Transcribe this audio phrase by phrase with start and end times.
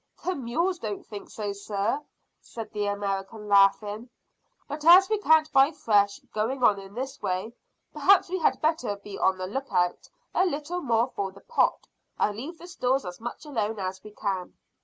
[0.25, 2.01] "The mules don't think so, sir,"
[2.41, 4.09] said the American, laughing;
[4.67, 7.53] "but as we can't buy fresh, going on in this way,
[7.93, 11.87] perhaps we had better be on the lookout a little more for the pot,
[12.17, 14.57] and leave the stores as much alone as we can."